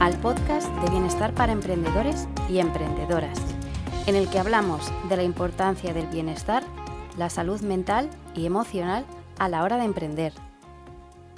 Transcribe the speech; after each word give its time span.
al 0.00 0.14
podcast 0.18 0.68
de 0.68 0.90
bienestar 0.90 1.34
para 1.34 1.52
emprendedores 1.52 2.28
y 2.48 2.58
emprendedoras, 2.58 3.38
en 4.06 4.16
el 4.16 4.28
que 4.28 4.38
hablamos 4.38 4.92
de 5.08 5.16
la 5.16 5.22
importancia 5.22 5.92
del 5.92 6.06
bienestar, 6.06 6.62
la 7.16 7.30
salud 7.30 7.60
mental 7.60 8.10
y 8.34 8.46
emocional 8.46 9.04
a 9.38 9.48
la 9.48 9.64
hora 9.64 9.76
de 9.76 9.84
emprender. 9.84 10.32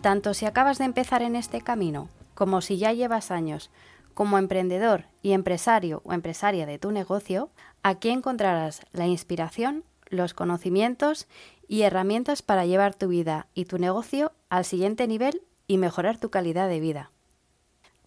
Tanto 0.02 0.34
si 0.34 0.46
acabas 0.46 0.78
de 0.78 0.84
empezar 0.84 1.22
en 1.22 1.36
este 1.36 1.60
camino 1.60 2.08
como 2.34 2.60
si 2.60 2.78
ya 2.78 2.92
llevas 2.92 3.30
años 3.30 3.70
como 4.14 4.38
emprendedor 4.38 5.04
y 5.22 5.32
empresario 5.32 6.02
o 6.04 6.12
empresaria 6.12 6.66
de 6.66 6.78
tu 6.78 6.90
negocio, 6.90 7.50
aquí 7.82 8.10
encontrarás 8.10 8.82
la 8.92 9.06
inspiración, 9.06 9.84
los 10.08 10.34
conocimientos 10.34 11.26
y 11.68 11.82
herramientas 11.82 12.42
para 12.42 12.66
llevar 12.66 12.94
tu 12.94 13.08
vida 13.08 13.46
y 13.54 13.66
tu 13.66 13.78
negocio 13.78 14.32
al 14.48 14.64
siguiente 14.64 15.06
nivel 15.06 15.42
y 15.66 15.78
mejorar 15.78 16.18
tu 16.18 16.30
calidad 16.30 16.68
de 16.68 16.80
vida. 16.80 17.10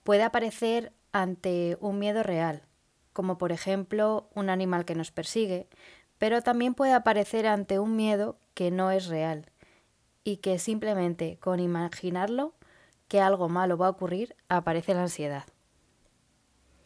Puede 0.03 0.22
aparecer 0.22 0.94
ante 1.12 1.77
un 1.81 1.98
miedo 1.98 2.22
real, 2.22 2.62
como 3.12 3.36
por 3.36 3.53
ejemplo 3.53 4.31
un 4.34 4.48
animal 4.48 4.86
que 4.86 4.94
nos 4.94 5.10
persigue, 5.10 5.69
pero 6.19 6.43
también 6.43 6.75
puede 6.75 6.93
aparecer 6.93 7.47
ante 7.47 7.78
un 7.78 7.97
miedo 7.97 8.38
que 8.54 8.71
no 8.71 8.91
es 8.91 9.06
real 9.06 9.50
y 10.25 10.38
que 10.38 10.59
simplemente 10.59 11.38
con 11.38 11.60
imaginarlo 11.60 12.54
que 13.09 13.21
algo 13.21 13.49
malo 13.49 13.77
va 13.77 13.87
a 13.87 13.91
ocurrir 13.91 14.34
aparece 14.49 14.94
la 14.94 15.03
ansiedad. 15.03 15.44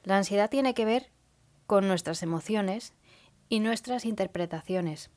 La 0.05 0.17
ansiedad 0.17 0.51
tiene 0.51 0.75
que 0.75 0.85
ver 0.85 1.11
con 1.67 1.87
nuestras 1.87 2.23
emociones 2.23 2.95
y 3.49 3.61
nuestras 3.61 4.05
interpretaciones, 4.05 5.11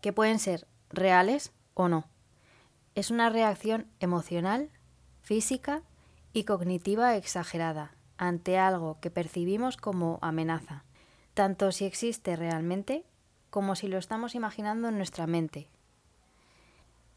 que 0.00 0.12
pueden 0.12 0.38
ser 0.38 0.66
reales 0.90 1.52
o 1.74 1.88
no. 1.88 2.08
Es 2.94 3.10
una 3.10 3.30
reacción 3.30 3.86
emocional, 4.00 4.70
física 5.22 5.82
y 6.32 6.44
cognitiva 6.44 7.16
exagerada 7.16 7.96
ante 8.16 8.58
algo 8.58 8.98
que 9.00 9.10
percibimos 9.10 9.76
como 9.76 10.18
amenaza, 10.22 10.84
tanto 11.34 11.72
si 11.72 11.84
existe 11.84 12.36
realmente 12.36 13.04
como 13.50 13.76
si 13.76 13.88
lo 13.88 13.98
estamos 13.98 14.34
imaginando 14.34 14.88
en 14.88 14.96
nuestra 14.96 15.26
mente. 15.26 15.68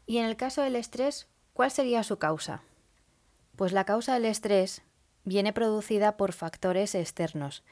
Y 0.06 0.18
en 0.18 0.26
el 0.26 0.36
caso 0.36 0.62
del 0.62 0.76
estrés, 0.76 1.28
¿cuál 1.52 1.70
sería 1.70 2.02
su 2.02 2.18
causa? 2.18 2.62
Pues 3.56 3.72
la 3.72 3.84
causa 3.84 4.14
del 4.14 4.24
estrés 4.24 4.82
viene 5.24 5.52
producida 5.52 6.16
por 6.16 6.32
factores 6.32 6.94
externos 6.94 7.62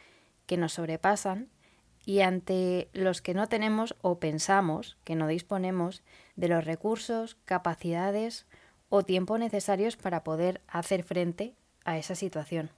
que 0.46 0.56
nos 0.56 0.74
sobrepasan 0.74 1.48
y 2.04 2.20
ante 2.20 2.88
los 2.92 3.20
que 3.20 3.34
no 3.34 3.48
tenemos 3.48 3.96
o 4.00 4.18
pensamos 4.18 4.96
que 5.04 5.14
no 5.14 5.26
disponemos 5.26 6.02
de 6.36 6.48
los 6.48 6.64
recursos, 6.64 7.36
capacidades 7.44 8.46
o 8.88 9.02
tiempo 9.02 9.36
necesarios 9.36 9.96
para 9.96 10.24
poder 10.24 10.62
hacer 10.68 11.02
frente 11.02 11.54
a 11.84 11.98
esa 11.98 12.14
situación. 12.14 12.70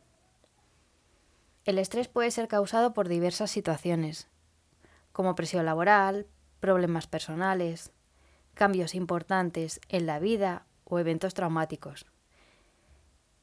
El 1.64 1.78
estrés 1.78 2.08
puede 2.08 2.30
ser 2.30 2.48
causado 2.48 2.94
por 2.94 3.08
diversas 3.08 3.50
situaciones, 3.50 4.26
como 5.12 5.34
presión 5.34 5.64
laboral, 5.66 6.26
problemas 6.60 7.06
personales, 7.06 7.92
cambios 8.54 8.94
importantes 8.94 9.80
en 9.88 10.06
la 10.06 10.18
vida 10.18 10.66
o 10.84 10.98
eventos 10.98 11.34
traumáticos. 11.34 12.06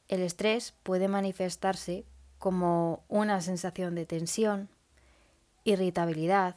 El 0.08 0.20
estrés 0.20 0.74
puede 0.82 1.08
manifestarse 1.08 2.04
como 2.38 3.04
una 3.08 3.40
sensación 3.40 3.94
de 3.94 4.06
tensión, 4.06 4.68
irritabilidad, 5.64 6.56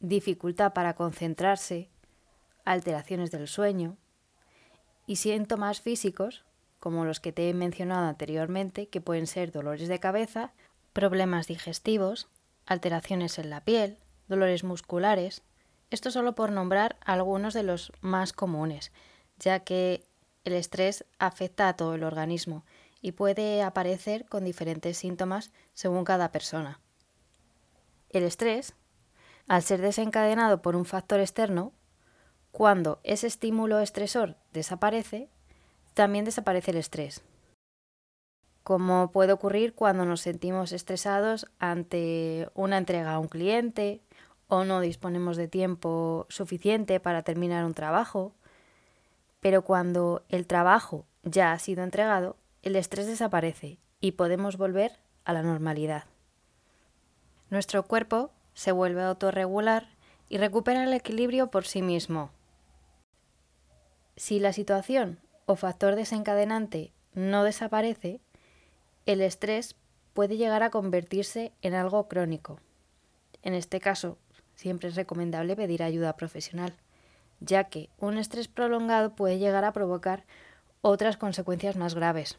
dificultad 0.00 0.72
para 0.72 0.94
concentrarse, 0.94 1.90
alteraciones 2.64 3.30
del 3.30 3.48
sueño 3.48 3.96
y 5.06 5.16
síntomas 5.16 5.80
físicos 5.80 6.44
como 6.78 7.04
los 7.04 7.20
que 7.20 7.32
te 7.32 7.48
he 7.48 7.54
mencionado 7.54 8.08
anteriormente, 8.08 8.88
que 8.88 9.00
pueden 9.00 9.28
ser 9.28 9.52
dolores 9.52 9.86
de 9.86 10.00
cabeza, 10.00 10.52
problemas 10.92 11.46
digestivos, 11.46 12.28
alteraciones 12.66 13.38
en 13.38 13.50
la 13.50 13.60
piel, 13.60 13.98
dolores 14.32 14.64
musculares. 14.64 15.42
Esto 15.90 16.10
solo 16.10 16.34
por 16.34 16.50
nombrar 16.52 16.96
algunos 17.04 17.52
de 17.52 17.62
los 17.62 17.92
más 18.00 18.32
comunes, 18.32 18.90
ya 19.38 19.60
que 19.60 20.04
el 20.44 20.54
estrés 20.54 21.04
afecta 21.18 21.68
a 21.68 21.76
todo 21.76 21.94
el 21.94 22.02
organismo 22.02 22.64
y 23.02 23.12
puede 23.12 23.62
aparecer 23.62 24.24
con 24.24 24.44
diferentes 24.44 24.96
síntomas 24.96 25.52
según 25.74 26.04
cada 26.04 26.32
persona. 26.32 26.80
El 28.08 28.24
estrés, 28.24 28.74
al 29.48 29.62
ser 29.62 29.82
desencadenado 29.82 30.62
por 30.62 30.76
un 30.76 30.86
factor 30.86 31.20
externo, 31.20 31.72
cuando 32.52 33.00
ese 33.04 33.26
estímulo 33.26 33.80
estresor 33.80 34.36
desaparece, 34.54 35.28
también 35.92 36.24
desaparece 36.24 36.70
el 36.70 36.78
estrés 36.78 37.22
como 38.62 39.10
puede 39.10 39.32
ocurrir 39.32 39.74
cuando 39.74 40.04
nos 40.04 40.20
sentimos 40.20 40.72
estresados 40.72 41.46
ante 41.58 42.48
una 42.54 42.78
entrega 42.78 43.14
a 43.14 43.18
un 43.18 43.28
cliente 43.28 44.02
o 44.52 44.66
no 44.66 44.82
disponemos 44.82 45.38
de 45.38 45.48
tiempo 45.48 46.26
suficiente 46.28 47.00
para 47.00 47.22
terminar 47.22 47.64
un 47.64 47.72
trabajo. 47.72 48.34
Pero 49.40 49.62
cuando 49.62 50.24
el 50.28 50.46
trabajo 50.46 51.06
ya 51.22 51.52
ha 51.52 51.58
sido 51.58 51.82
entregado, 51.82 52.36
el 52.60 52.76
estrés 52.76 53.06
desaparece 53.06 53.78
y 53.98 54.12
podemos 54.12 54.58
volver 54.58 55.00
a 55.24 55.32
la 55.32 55.42
normalidad. 55.42 56.04
Nuestro 57.48 57.84
cuerpo 57.84 58.30
se 58.52 58.72
vuelve 58.72 59.02
autorregular 59.02 59.88
y 60.28 60.36
recupera 60.36 60.84
el 60.84 60.92
equilibrio 60.92 61.50
por 61.50 61.64
sí 61.64 61.80
mismo. 61.80 62.30
Si 64.16 64.38
la 64.38 64.52
situación 64.52 65.18
o 65.46 65.56
factor 65.56 65.96
desencadenante 65.96 66.92
no 67.14 67.42
desaparece, 67.42 68.20
el 69.06 69.22
estrés 69.22 69.76
puede 70.12 70.36
llegar 70.36 70.62
a 70.62 70.68
convertirse 70.68 71.52
en 71.62 71.72
algo 71.72 72.06
crónico. 72.06 72.60
En 73.42 73.54
este 73.54 73.80
caso, 73.80 74.18
siempre 74.62 74.88
es 74.88 74.94
recomendable 74.94 75.56
pedir 75.56 75.82
ayuda 75.82 76.16
profesional, 76.16 76.76
ya 77.40 77.64
que 77.64 77.90
un 77.98 78.16
estrés 78.16 78.46
prolongado 78.46 79.14
puede 79.16 79.38
llegar 79.38 79.64
a 79.64 79.72
provocar 79.72 80.24
otras 80.80 81.16
consecuencias 81.16 81.76
más 81.76 81.94
graves. 81.94 82.38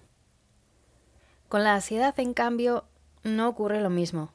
Con 1.50 1.64
la 1.64 1.76
ansiedad, 1.76 2.18
en 2.20 2.34
cambio, 2.34 2.86
no 3.24 3.50
ocurre 3.50 3.82
lo 3.82 3.90
mismo, 3.90 4.32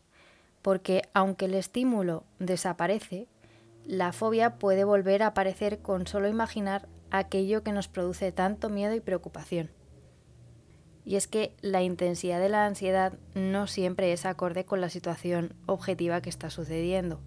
porque 0.60 1.02
aunque 1.14 1.46
el 1.46 1.54
estímulo 1.54 2.24
desaparece, 2.38 3.26
la 3.86 4.12
fobia 4.12 4.58
puede 4.58 4.84
volver 4.84 5.22
a 5.22 5.28
aparecer 5.28 5.80
con 5.80 6.06
solo 6.06 6.28
imaginar 6.28 6.86
aquello 7.10 7.62
que 7.62 7.72
nos 7.72 7.88
produce 7.88 8.32
tanto 8.32 8.68
miedo 8.68 8.94
y 8.94 9.00
preocupación 9.00 9.70
y 11.08 11.16
es 11.16 11.26
que 11.26 11.54
la 11.62 11.80
intensidad 11.80 12.38
de 12.38 12.50
la 12.50 12.66
ansiedad 12.66 13.14
no 13.34 13.66
siempre 13.66 14.12
es 14.12 14.26
acorde 14.26 14.66
con 14.66 14.82
la 14.82 14.90
situación 14.90 15.54
objetiva 15.64 16.20
que 16.20 16.28
está 16.28 16.50
sucediendo. 16.50 17.18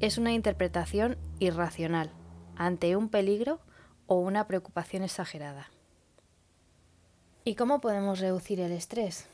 Es 0.00 0.16
una 0.16 0.32
interpretación 0.32 1.18
irracional 1.40 2.10
ante 2.56 2.96
un 2.96 3.10
peligro 3.10 3.60
o 4.06 4.14
una 4.14 4.46
preocupación 4.46 5.02
exagerada. 5.02 5.70
¿Y 7.44 7.54
cómo 7.54 7.82
podemos 7.82 8.18
reducir 8.18 8.60
el 8.60 8.72
estrés? 8.72 9.26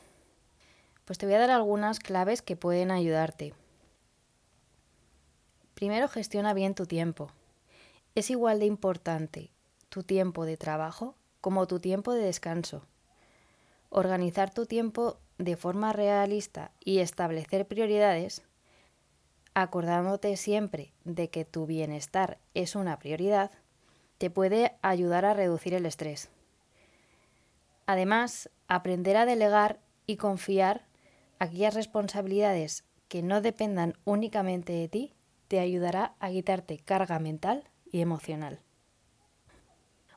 Pues 1.05 1.17
te 1.17 1.25
voy 1.25 1.35
a 1.35 1.39
dar 1.39 1.51
algunas 1.51 1.99
claves 1.99 2.41
que 2.41 2.57
pueden 2.57 2.91
ayudarte. 2.91 3.53
Primero, 5.73 6.09
gestiona 6.09 6.53
bien 6.53 6.75
tu 6.75 6.85
tiempo. 6.85 7.31
Es 8.13 8.29
igual 8.29 8.59
de 8.59 8.65
importante 8.65 9.51
tu 9.87 10.03
tiempo 10.03 10.43
de 10.43 10.57
trabajo 10.57 11.15
como 11.39 11.65
tu 11.65 11.79
tiempo 11.79 12.11
de 12.11 12.25
descanso. 12.25 12.85
Organizar 13.89 14.53
tu 14.53 14.65
tiempo 14.65 15.17
de 15.37 15.55
forma 15.55 15.93
realista 15.93 16.71
y 16.83 16.99
establecer 16.99 17.65
prioridades, 17.69 18.43
acordándote 19.59 20.37
siempre 20.37 20.93
de 21.03 21.31
que 21.31 21.43
tu 21.43 21.65
bienestar 21.65 22.37
es 22.53 22.75
una 22.75 22.99
prioridad, 22.99 23.49
te 24.19 24.29
puede 24.29 24.77
ayudar 24.83 25.25
a 25.25 25.33
reducir 25.33 25.73
el 25.73 25.87
estrés. 25.87 26.29
Además, 27.87 28.51
aprender 28.67 29.17
a 29.17 29.25
delegar 29.25 29.79
y 30.05 30.17
confiar 30.17 30.85
aquellas 31.39 31.73
responsabilidades 31.73 32.83
que 33.07 33.23
no 33.23 33.41
dependan 33.41 33.95
únicamente 34.05 34.73
de 34.73 34.89
ti 34.89 35.13
te 35.47 35.59
ayudará 35.59 36.13
a 36.19 36.29
quitarte 36.29 36.77
carga 36.77 37.17
mental 37.17 37.63
y 37.91 38.01
emocional. 38.01 38.59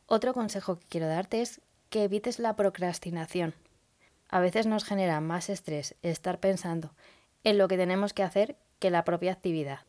Otro 0.05 0.35
consejo 0.35 0.79
que 0.79 0.87
quiero 0.87 1.07
darte 1.07 1.41
es 1.41 1.63
que 1.89 2.05
evites 2.05 2.41
la 2.41 2.57
procrastinación. 2.57 3.55
A 4.29 4.41
veces 4.41 4.67
nos 4.67 4.85
genera 4.85 5.19
más 5.23 5.49
estrés 5.49 5.95
estar 6.03 6.41
pensando 6.41 6.93
en 7.43 7.57
lo 7.57 7.69
que 7.69 7.79
tenemos 7.79 8.13
que 8.13 8.23
hacer 8.23 8.59
que 8.81 8.91
la 8.91 9.05
propia 9.05 9.33
actividad. 9.33 9.81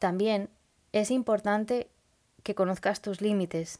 También 0.00 0.50
es 0.92 1.12
importante 1.12 1.88
que 2.42 2.54
conozcas 2.54 3.00
tus 3.00 3.20
límites 3.20 3.78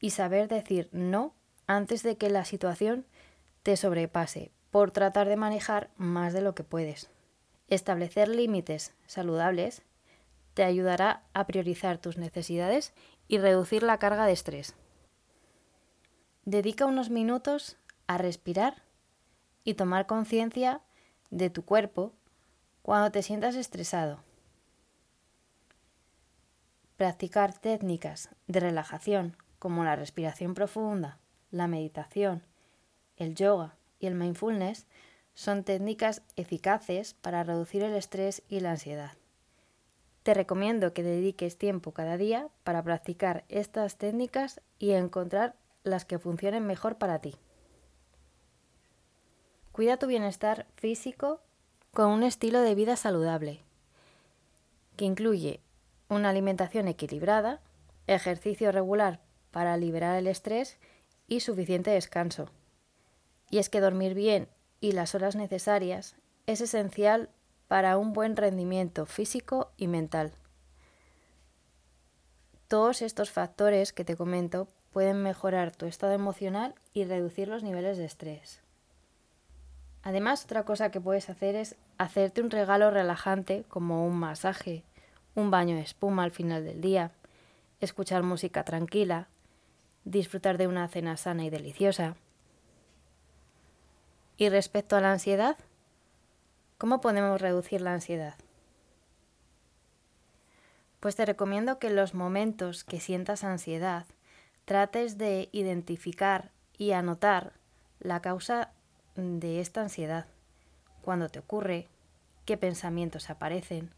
y 0.00 0.10
saber 0.10 0.48
decir 0.48 0.88
no 0.92 1.34
antes 1.66 2.02
de 2.02 2.16
que 2.16 2.30
la 2.30 2.44
situación 2.44 3.06
te 3.62 3.76
sobrepase 3.76 4.50
por 4.70 4.90
tratar 4.90 5.28
de 5.28 5.36
manejar 5.36 5.90
más 5.96 6.32
de 6.32 6.40
lo 6.40 6.54
que 6.54 6.64
puedes. 6.64 7.10
Establecer 7.68 8.28
límites 8.28 8.94
saludables 9.06 9.82
te 10.54 10.64
ayudará 10.64 11.22
a 11.34 11.46
priorizar 11.46 11.98
tus 11.98 12.16
necesidades 12.16 12.94
y 13.28 13.38
reducir 13.38 13.82
la 13.82 13.98
carga 13.98 14.26
de 14.26 14.32
estrés. 14.32 14.74
Dedica 16.44 16.86
unos 16.86 17.10
minutos 17.10 17.76
a 18.06 18.18
respirar 18.18 18.82
y 19.64 19.74
tomar 19.74 20.06
conciencia 20.06 20.80
de 21.30 21.50
tu 21.50 21.64
cuerpo 21.64 22.14
cuando 22.86 23.10
te 23.10 23.20
sientas 23.24 23.56
estresado. 23.56 24.20
Practicar 26.96 27.52
técnicas 27.58 28.28
de 28.46 28.60
relajación 28.60 29.36
como 29.58 29.82
la 29.82 29.96
respiración 29.96 30.54
profunda, 30.54 31.18
la 31.50 31.66
meditación, 31.66 32.44
el 33.16 33.34
yoga 33.34 33.74
y 33.98 34.06
el 34.06 34.14
mindfulness 34.14 34.86
son 35.34 35.64
técnicas 35.64 36.22
eficaces 36.36 37.14
para 37.14 37.42
reducir 37.42 37.82
el 37.82 37.92
estrés 37.92 38.44
y 38.48 38.60
la 38.60 38.70
ansiedad. 38.70 39.14
Te 40.22 40.32
recomiendo 40.32 40.92
que 40.92 41.02
dediques 41.02 41.58
tiempo 41.58 41.90
cada 41.90 42.16
día 42.16 42.50
para 42.62 42.84
practicar 42.84 43.44
estas 43.48 43.96
técnicas 43.96 44.60
y 44.78 44.92
encontrar 44.92 45.56
las 45.82 46.04
que 46.04 46.20
funcionen 46.20 46.64
mejor 46.64 46.98
para 46.98 47.18
ti. 47.18 47.34
Cuida 49.72 49.96
tu 49.96 50.06
bienestar 50.06 50.66
físico 50.76 51.40
con 51.96 52.10
un 52.10 52.24
estilo 52.24 52.60
de 52.60 52.74
vida 52.74 52.94
saludable, 52.94 53.62
que 54.98 55.06
incluye 55.06 55.60
una 56.10 56.28
alimentación 56.28 56.88
equilibrada, 56.88 57.62
ejercicio 58.06 58.70
regular 58.70 59.20
para 59.50 59.78
liberar 59.78 60.18
el 60.18 60.26
estrés 60.26 60.76
y 61.26 61.40
suficiente 61.40 61.90
descanso. 61.90 62.50
Y 63.48 63.56
es 63.56 63.70
que 63.70 63.80
dormir 63.80 64.12
bien 64.12 64.46
y 64.78 64.92
las 64.92 65.14
horas 65.14 65.36
necesarias 65.36 66.16
es 66.44 66.60
esencial 66.60 67.30
para 67.66 67.96
un 67.96 68.12
buen 68.12 68.36
rendimiento 68.36 69.06
físico 69.06 69.70
y 69.78 69.86
mental. 69.86 70.34
Todos 72.68 73.00
estos 73.00 73.30
factores 73.30 73.94
que 73.94 74.04
te 74.04 74.16
comento 74.16 74.68
pueden 74.92 75.22
mejorar 75.22 75.74
tu 75.74 75.86
estado 75.86 76.12
emocional 76.12 76.74
y 76.92 77.04
reducir 77.04 77.48
los 77.48 77.62
niveles 77.62 77.96
de 77.96 78.04
estrés. 78.04 78.65
Además, 80.06 80.44
otra 80.44 80.62
cosa 80.62 80.92
que 80.92 81.00
puedes 81.00 81.28
hacer 81.30 81.56
es 81.56 81.74
hacerte 81.98 82.40
un 82.40 82.52
regalo 82.52 82.92
relajante 82.92 83.64
como 83.66 84.06
un 84.06 84.16
masaje, 84.16 84.84
un 85.34 85.50
baño 85.50 85.74
de 85.74 85.82
espuma 85.82 86.22
al 86.22 86.30
final 86.30 86.64
del 86.64 86.80
día, 86.80 87.10
escuchar 87.80 88.22
música 88.22 88.62
tranquila, 88.62 89.26
disfrutar 90.04 90.58
de 90.58 90.68
una 90.68 90.86
cena 90.86 91.16
sana 91.16 91.44
y 91.44 91.50
deliciosa. 91.50 92.14
Y 94.36 94.48
respecto 94.48 94.94
a 94.94 95.00
la 95.00 95.10
ansiedad, 95.10 95.56
¿cómo 96.78 97.00
podemos 97.00 97.40
reducir 97.40 97.80
la 97.80 97.92
ansiedad? 97.92 98.36
Pues 101.00 101.16
te 101.16 101.26
recomiendo 101.26 101.80
que 101.80 101.88
en 101.88 101.96
los 101.96 102.14
momentos 102.14 102.84
que 102.84 103.00
sientas 103.00 103.42
ansiedad 103.42 104.06
trates 104.66 105.18
de 105.18 105.48
identificar 105.50 106.52
y 106.78 106.92
anotar 106.92 107.54
la 107.98 108.22
causa 108.22 108.70
de 109.16 109.60
esta 109.60 109.80
ansiedad, 109.80 110.26
cuándo 111.02 111.28
te 111.28 111.38
ocurre, 111.38 111.88
qué 112.44 112.56
pensamientos 112.56 113.30
aparecen. 113.30 113.90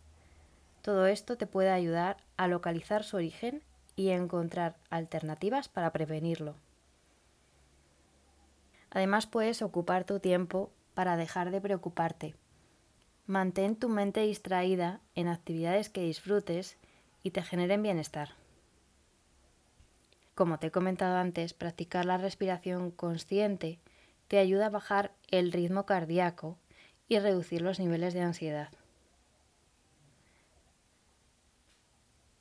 Todo 0.83 1.07
esto 1.07 1.37
te 1.37 1.47
puede 1.47 1.71
ayudar 1.71 2.19
a 2.37 2.47
localizar 2.47 3.05
su 3.05 3.17
origen 3.17 3.63
y 3.97 4.11
encontrar 4.11 4.77
alternativas 4.91 5.69
para 5.69 5.93
prevenirlo. 5.93 6.55
Además 8.91 9.27
puedes 9.27 9.61
ocupar 9.61 10.05
tu 10.05 10.21
tiempo 10.21 10.71
para 10.95 11.17
dejar 11.17 11.51
de 11.51 11.61
preocuparte. 11.61 12.35
Mantén 13.27 13.77
tu 13.77 13.89
mente 13.89 14.21
distraída 14.21 15.01
en 15.15 15.29
actividades 15.29 15.91
que 15.91 16.03
disfrutes 16.03 16.79
y 17.23 17.33
te 17.33 17.43
generen 17.43 17.83
bienestar. 17.83 18.31
Como 20.35 20.59
te 20.59 20.69
he 20.69 20.71
comentado 20.71 21.17
antes, 21.17 21.53
practicar 21.53 22.07
la 22.07 22.17
respiración 22.17 22.93
consciente 22.93 23.81
te 24.29 24.39
ayuda 24.39 24.67
a 24.67 24.71
bajar 24.71 25.15
el 25.29 25.53
ritmo 25.53 25.87
cardíaco 25.87 26.59
y 27.09 27.19
reducir 27.19 27.63
los 27.63 27.81
niveles 27.81 28.15
de 28.15 28.21
ansiedad. 28.21 28.69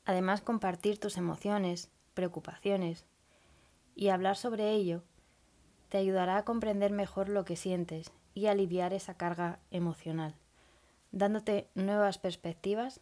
Además, 0.04 0.40
compartir 0.40 0.98
tus 0.98 1.16
emociones, 1.16 1.90
preocupaciones 2.14 3.04
y 3.94 4.08
hablar 4.08 4.36
sobre 4.36 4.70
ello 4.70 5.02
te 5.88 5.98
ayudará 5.98 6.36
a 6.36 6.44
comprender 6.44 6.92
mejor 6.92 7.28
lo 7.28 7.44
que 7.44 7.56
sientes 7.56 8.12
y 8.34 8.46
aliviar 8.46 8.92
esa 8.92 9.14
carga 9.14 9.58
emocional, 9.70 10.34
dándote 11.10 11.68
nuevas 11.74 12.18
perspectivas 12.18 13.00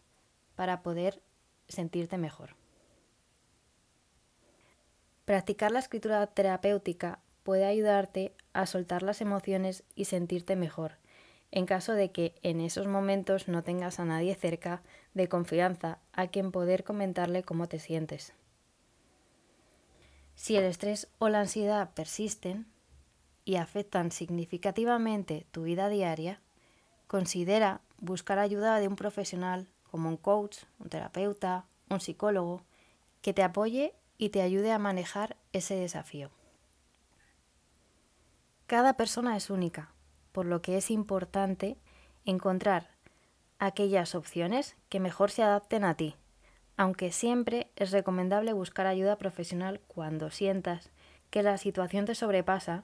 para 0.55 0.81
poder 0.81 1.21
sentirte 1.67 2.17
mejor. 2.17 2.55
Practicar 5.25 5.71
la 5.71 5.79
escritura 5.79 6.25
terapéutica 6.27 7.19
puede 7.47 7.63
ayudarte 7.63 8.33
a 8.51 8.65
soltar 8.65 9.03
las 9.03 9.21
emociones 9.21 9.85
y 9.95 10.03
sentirte 10.03 10.57
mejor, 10.57 10.97
en 11.49 11.65
caso 11.65 11.93
de 11.93 12.11
que 12.11 12.35
en 12.43 12.59
esos 12.59 12.87
momentos 12.87 13.47
no 13.47 13.63
tengas 13.63 14.01
a 14.01 14.03
nadie 14.03 14.35
cerca 14.35 14.83
de 15.13 15.29
confianza 15.29 15.99
a 16.11 16.27
quien 16.27 16.51
poder 16.51 16.83
comentarle 16.83 17.43
cómo 17.43 17.69
te 17.69 17.79
sientes. 17.79 18.33
Si 20.35 20.57
el 20.57 20.65
estrés 20.65 21.07
o 21.19 21.29
la 21.29 21.39
ansiedad 21.39 21.93
persisten, 21.93 22.65
y 23.45 23.55
afectan 23.55 24.11
significativamente 24.11 25.47
tu 25.51 25.63
vida 25.63 25.87
diaria, 25.87 26.41
considera 27.07 27.79
buscar 27.97 28.39
ayuda 28.39 28.77
de 28.81 28.89
un 28.89 28.97
profesional 28.97 29.69
como 29.89 30.09
un 30.09 30.17
coach, 30.17 30.57
un 30.79 30.89
terapeuta, 30.89 31.65
un 31.89 32.01
psicólogo, 32.01 32.63
que 33.21 33.33
te 33.33 33.43
apoye 33.43 33.93
y 34.17 34.31
te 34.31 34.41
ayude 34.41 34.73
a 34.73 34.79
manejar 34.79 35.37
ese 35.53 35.75
desafío. 35.75 36.36
Cada 38.67 38.95
persona 38.95 39.37
es 39.37 39.49
única, 39.49 39.93
por 40.33 40.45
lo 40.45 40.61
que 40.61 40.75
es 40.75 40.91
importante 40.91 41.77
encontrar 42.25 42.89
aquellas 43.59 44.13
opciones 44.13 44.75
que 44.89 44.99
mejor 44.99 45.31
se 45.31 45.41
adapten 45.41 45.85
a 45.85 45.95
ti, 45.95 46.17
aunque 46.75 47.13
siempre 47.13 47.71
es 47.77 47.91
recomendable 47.91 48.51
buscar 48.51 48.85
ayuda 48.85 49.17
profesional 49.17 49.79
cuando 49.87 50.31
sientas 50.31 50.91
que 51.29 51.43
la 51.43 51.57
situación 51.57 52.03
te 52.03 52.13
sobrepasa 52.13 52.83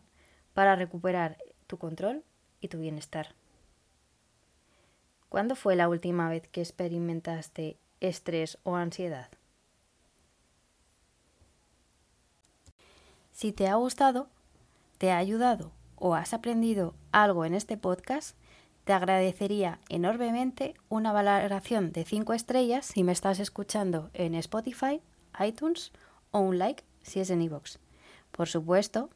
para 0.54 0.78
recuperar 0.78 1.38
tu 1.68 1.78
control 1.78 2.24
y 2.62 2.70
tu 2.70 2.80
bienestar. 2.80 3.36
¿Cuándo 5.28 5.58
fue 5.58 5.76
la 5.76 5.90
última 5.90 6.30
vez 6.30 6.48
que 6.48 6.62
experimentaste 6.62 7.78
estrés 8.00 8.58
o 8.64 8.78
ansiedad? 8.78 9.28
Si 13.34 13.52
te 13.52 13.68
ha 13.68 13.76
gustado, 13.76 14.30
te 15.04 15.12
ha 15.12 15.18
ayudado 15.18 15.74
o 15.98 16.16
has 16.16 16.34
aprendido 16.34 16.96
algo 17.12 17.44
en 17.44 17.54
este 17.54 17.76
podcast, 17.76 18.38
te 18.86 18.94
agradecería 18.94 19.78
enormemente 19.90 20.76
una 20.88 21.12
valoración 21.12 21.92
de 21.92 22.06
5 22.06 22.32
estrellas 22.32 22.86
si 22.86 23.04
me 23.04 23.12
estás 23.12 23.42
escuchando 23.42 24.12
en 24.14 24.34
Spotify, 24.34 25.02
iTunes 25.46 25.92
o 26.32 26.40
un 26.40 26.58
like 26.58 26.86
si 27.02 27.20
es 27.20 27.30
en 27.32 27.42
iVoox. 27.42 27.80
Por 28.32 28.48
supuesto, 28.48 29.10